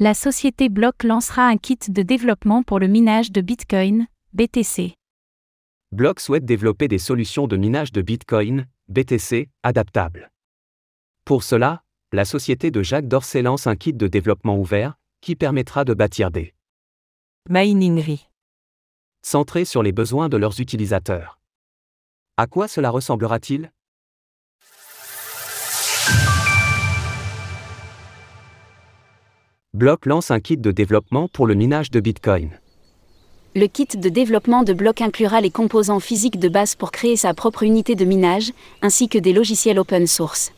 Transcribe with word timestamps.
La 0.00 0.14
société 0.14 0.68
Block 0.68 1.02
lancera 1.02 1.48
un 1.48 1.56
kit 1.56 1.76
de 1.88 2.02
développement 2.02 2.62
pour 2.62 2.78
le 2.78 2.86
minage 2.86 3.32
de 3.32 3.40
Bitcoin, 3.40 4.06
BTC. 4.32 4.94
Block 5.90 6.20
souhaite 6.20 6.44
développer 6.44 6.86
des 6.86 6.98
solutions 6.98 7.48
de 7.48 7.56
minage 7.56 7.90
de 7.90 8.00
Bitcoin, 8.00 8.68
BTC, 8.86 9.48
adaptables. 9.64 10.30
Pour 11.24 11.42
cela, 11.42 11.82
la 12.12 12.24
société 12.24 12.70
de 12.70 12.80
Jacques 12.80 13.08
Dorsey 13.08 13.42
lance 13.42 13.66
un 13.66 13.74
kit 13.74 13.92
de 13.92 14.06
développement 14.06 14.56
ouvert, 14.56 14.94
qui 15.20 15.34
permettra 15.34 15.84
de 15.84 15.94
bâtir 15.94 16.30
des 16.30 16.54
Miningerie. 17.50 18.28
centrés 19.22 19.64
sur 19.64 19.82
les 19.82 19.90
besoins 19.90 20.28
de 20.28 20.36
leurs 20.36 20.60
utilisateurs. 20.60 21.40
À 22.36 22.46
quoi 22.46 22.68
cela 22.68 22.90
ressemblera-t-il? 22.90 23.72
Block 29.78 30.06
lance 30.06 30.32
un 30.32 30.40
kit 30.40 30.56
de 30.56 30.72
développement 30.72 31.28
pour 31.28 31.46
le 31.46 31.54
minage 31.54 31.92
de 31.92 32.00
Bitcoin. 32.00 32.50
Le 33.54 33.68
kit 33.68 33.86
de 33.86 34.08
développement 34.08 34.64
de 34.64 34.72
bloc 34.72 35.00
inclura 35.00 35.40
les 35.40 35.52
composants 35.52 36.00
physiques 36.00 36.40
de 36.40 36.48
base 36.48 36.74
pour 36.74 36.90
créer 36.90 37.14
sa 37.14 37.32
propre 37.32 37.62
unité 37.62 37.94
de 37.94 38.04
minage, 38.04 38.50
ainsi 38.82 39.08
que 39.08 39.18
des 39.18 39.32
logiciels 39.32 39.78
open 39.78 40.08
source. 40.08 40.50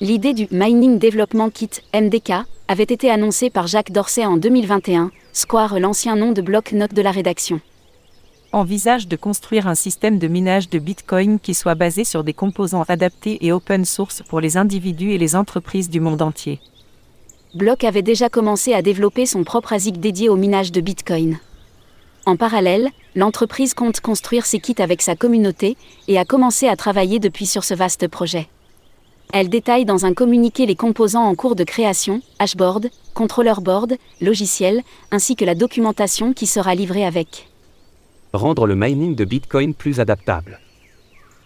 L'idée 0.00 0.34
du 0.34 0.48
Mining 0.50 0.98
Development 0.98 1.50
Kit, 1.50 1.70
MDK, 1.94 2.32
avait 2.66 2.82
été 2.82 3.12
annoncée 3.12 3.48
par 3.48 3.68
Jacques 3.68 3.92
Dorsey 3.92 4.26
en 4.26 4.38
2021, 4.38 5.12
Square 5.32 5.78
l'ancien 5.78 6.16
nom 6.16 6.32
de 6.32 6.42
bloc 6.42 6.72
note 6.72 6.94
de 6.94 7.02
la 7.02 7.12
rédaction. 7.12 7.60
Envisage 8.50 9.06
de 9.06 9.14
construire 9.14 9.68
un 9.68 9.76
système 9.76 10.18
de 10.18 10.26
minage 10.26 10.68
de 10.68 10.80
Bitcoin 10.80 11.38
qui 11.38 11.54
soit 11.54 11.76
basé 11.76 12.02
sur 12.02 12.24
des 12.24 12.34
composants 12.34 12.82
adaptés 12.88 13.46
et 13.46 13.52
open 13.52 13.84
source 13.84 14.20
pour 14.28 14.40
les 14.40 14.56
individus 14.56 15.12
et 15.12 15.18
les 15.18 15.36
entreprises 15.36 15.88
du 15.88 16.00
monde 16.00 16.22
entier. 16.22 16.58
Block 17.54 17.84
avait 17.84 18.00
déjà 18.00 18.30
commencé 18.30 18.72
à 18.72 18.80
développer 18.80 19.26
son 19.26 19.44
propre 19.44 19.74
ASIC 19.74 20.00
dédié 20.00 20.30
au 20.30 20.36
minage 20.36 20.72
de 20.72 20.80
Bitcoin. 20.80 21.38
En 22.24 22.36
parallèle, 22.36 22.88
l'entreprise 23.14 23.74
compte 23.74 24.00
construire 24.00 24.46
ses 24.46 24.58
kits 24.58 24.80
avec 24.80 25.02
sa 25.02 25.16
communauté 25.16 25.76
et 26.08 26.18
a 26.18 26.24
commencé 26.24 26.66
à 26.66 26.76
travailler 26.76 27.18
depuis 27.18 27.44
sur 27.44 27.62
ce 27.62 27.74
vaste 27.74 28.08
projet. 28.08 28.48
Elle 29.34 29.50
détaille 29.50 29.84
dans 29.84 30.06
un 30.06 30.14
communiqué 30.14 30.64
les 30.64 30.76
composants 30.76 31.24
en 31.24 31.34
cours 31.34 31.54
de 31.54 31.64
création, 31.64 32.22
hashboard, 32.38 32.90
controller 33.12 33.60
board, 33.60 33.96
logiciel, 34.22 34.82
ainsi 35.10 35.36
que 35.36 35.44
la 35.44 35.54
documentation 35.54 36.32
qui 36.32 36.46
sera 36.46 36.74
livrée 36.74 37.04
avec. 37.04 37.48
Rendre 38.32 38.66
le 38.66 38.76
mining 38.76 39.14
de 39.14 39.26
Bitcoin 39.26 39.74
plus 39.74 40.00
adaptable. 40.00 40.58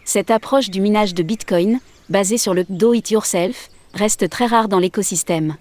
Cette 0.05 0.31
approche 0.31 0.71
du 0.71 0.81
minage 0.81 1.15
de 1.15 1.25
Bitcoin, 1.25 1.81
basée 2.11 2.39
sur 2.39 2.55
le 2.55 2.65
do-it-yourself, 2.69 3.71
reste 3.93 4.29
très 4.31 4.47
rare 4.47 4.69
dans 4.69 4.79
l'écosystème. 4.79 5.57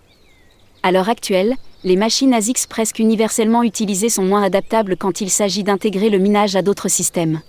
À 0.86 0.92
l'heure 0.92 1.10
actuelle, 1.10 1.56
les 1.84 1.96
machines 1.96 2.32
ASICS 2.32 2.68
presque 2.70 3.00
universellement 3.00 3.64
utilisées 3.64 4.10
sont 4.10 4.22
moins 4.22 4.44
adaptables 4.44 4.98
quand 4.98 5.20
il 5.20 5.32
s'agit 5.32 5.64
d'intégrer 5.64 6.12
le 6.12 6.20
minage 6.20 6.56
à 6.56 6.62
d'autres 6.62 6.90
systèmes. 6.90 7.42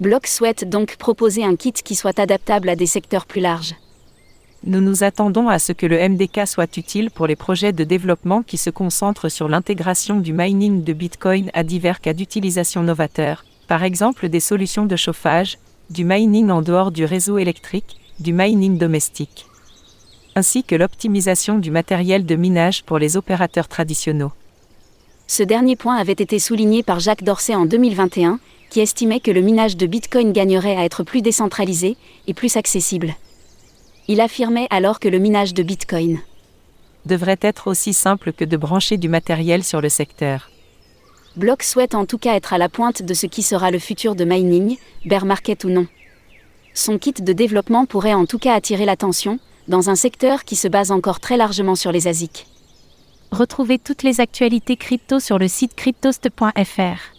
Block 0.00 0.26
souhaite 0.26 0.68
donc 0.68 0.96
proposer 0.96 1.44
un 1.44 1.54
kit 1.54 1.72
qui 1.72 1.94
soit 1.94 2.18
adaptable 2.18 2.68
à 2.68 2.74
des 2.74 2.86
secteurs 2.86 3.26
plus 3.26 3.40
larges. 3.40 3.76
Nous 4.64 4.80
nous 4.80 5.04
attendons 5.04 5.48
à 5.48 5.60
ce 5.60 5.70
que 5.70 5.86
le 5.86 6.08
MDK 6.08 6.48
soit 6.48 6.76
utile 6.76 7.12
pour 7.12 7.28
les 7.28 7.36
projets 7.36 7.72
de 7.72 7.84
développement 7.84 8.42
qui 8.42 8.56
se 8.56 8.70
concentrent 8.70 9.28
sur 9.28 9.48
l'intégration 9.48 10.18
du 10.18 10.32
mining 10.32 10.82
de 10.82 10.92
Bitcoin 10.92 11.52
à 11.54 11.62
divers 11.62 12.00
cas 12.00 12.12
d'utilisation 12.12 12.82
novateurs, 12.82 13.44
par 13.68 13.84
exemple 13.84 14.28
des 14.28 14.40
solutions 14.40 14.84
de 14.84 14.96
chauffage, 14.96 15.58
du 15.90 16.02
mining 16.02 16.50
en 16.50 16.62
dehors 16.62 16.90
du 16.90 17.04
réseau 17.04 17.38
électrique, 17.38 18.00
du 18.18 18.32
mining 18.32 18.78
domestique, 18.78 19.46
ainsi 20.38 20.62
que 20.62 20.76
l'optimisation 20.76 21.58
du 21.58 21.72
matériel 21.72 22.24
de 22.24 22.36
minage 22.36 22.84
pour 22.84 22.98
les 22.98 23.16
opérateurs 23.16 23.66
traditionnels. 23.66 24.30
Ce 25.26 25.42
dernier 25.42 25.76
point 25.76 25.96
avait 25.96 26.12
été 26.12 26.38
souligné 26.38 26.82
par 26.82 27.00
Jacques 27.00 27.24
Dorsey 27.24 27.54
en 27.54 27.66
2021, 27.66 28.38
qui 28.70 28.80
estimait 28.80 29.20
que 29.20 29.32
le 29.32 29.40
minage 29.40 29.76
de 29.76 29.86
Bitcoin 29.86 30.32
gagnerait 30.32 30.76
à 30.76 30.84
être 30.84 31.02
plus 31.02 31.22
décentralisé 31.22 31.96
et 32.28 32.34
plus 32.34 32.56
accessible. 32.56 33.14
Il 34.06 34.20
affirmait 34.20 34.68
alors 34.70 35.00
que 35.00 35.08
le 35.08 35.18
minage 35.18 35.54
de 35.54 35.62
Bitcoin 35.62 36.20
devrait 37.04 37.40
être 37.40 37.68
aussi 37.68 37.94
simple 37.94 38.32
que 38.32 38.44
de 38.44 38.56
brancher 38.56 38.96
du 38.98 39.08
matériel 39.08 39.64
sur 39.64 39.80
le 39.80 39.88
secteur. 39.88 40.50
Block 41.36 41.62
souhaite 41.62 41.94
en 41.94 42.04
tout 42.04 42.18
cas 42.18 42.34
être 42.34 42.52
à 42.52 42.58
la 42.58 42.68
pointe 42.68 43.02
de 43.02 43.14
ce 43.14 43.26
qui 43.26 43.42
sera 43.42 43.70
le 43.70 43.78
futur 43.78 44.14
de 44.14 44.24
mining, 44.24 44.76
bear 45.06 45.24
market 45.24 45.64
ou 45.64 45.70
non. 45.70 45.86
Son 46.74 46.98
kit 46.98 47.14
de 47.14 47.32
développement 47.32 47.86
pourrait 47.86 48.14
en 48.14 48.26
tout 48.26 48.38
cas 48.38 48.54
attirer 48.54 48.84
l'attention, 48.84 49.38
dans 49.68 49.90
un 49.90 49.94
secteur 49.94 50.44
qui 50.44 50.56
se 50.56 50.66
base 50.66 50.90
encore 50.90 51.20
très 51.20 51.36
largement 51.36 51.74
sur 51.74 51.92
les 51.92 52.08
ASIC. 52.08 52.46
Retrouvez 53.30 53.78
toutes 53.78 54.02
les 54.02 54.20
actualités 54.20 54.76
crypto 54.76 55.20
sur 55.20 55.38
le 55.38 55.48
site 55.48 55.74
cryptost.fr. 55.74 57.17